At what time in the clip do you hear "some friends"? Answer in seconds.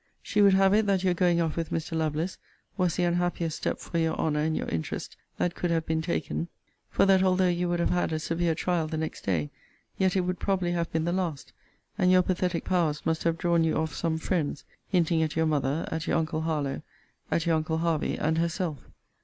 13.93-14.63